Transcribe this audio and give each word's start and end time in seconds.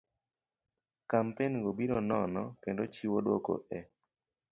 Kampen 1.09 1.53
go 1.63 1.71
biro 1.77 1.97
nono 2.09 2.43
kendo 2.63 2.83
chiwo 2.93 3.17
dwoko 3.25 3.53
e 3.77 3.79